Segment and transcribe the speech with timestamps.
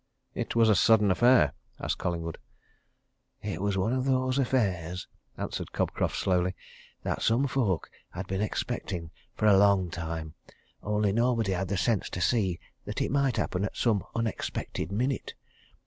[0.33, 2.39] "It was a sudden affair?" asked Collingwood.
[3.43, 6.55] "It was one of those affairs," answered Cobcroft slowly,
[7.03, 10.33] "that some folk had been expecting for a long time
[10.81, 15.35] only nobody had the sense to see that it might happen at some unexpected minute.